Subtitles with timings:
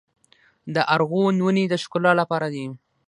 [0.73, 2.65] د ارغوان ونې د ښکلا لپاره دي؟